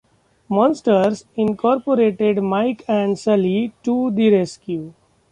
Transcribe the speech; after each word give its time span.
Monsters, 0.49 1.25
Incorporated 1.35 2.41
Mike 2.41 2.83
and 2.87 3.19
Sulley 3.19 3.71
to 3.83 4.09
the 4.09 4.31
Rescue! 4.33 4.93